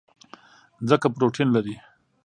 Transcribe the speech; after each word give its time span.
ځکه 0.89 1.07
پروټین 1.15 1.47
لري. 1.55 1.75